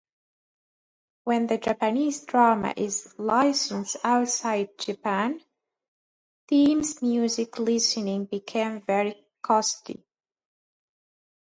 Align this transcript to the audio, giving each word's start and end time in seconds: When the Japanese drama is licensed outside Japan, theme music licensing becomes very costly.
When 1.25 1.45
the 1.45 1.59
Japanese 1.59 2.25
drama 2.25 2.73
is 2.75 3.13
licensed 3.19 3.97
outside 4.03 4.69
Japan, 4.79 5.39
theme 6.47 6.81
music 7.03 7.59
licensing 7.59 8.25
becomes 8.25 8.83
very 8.85 9.23
costly. 9.43 10.03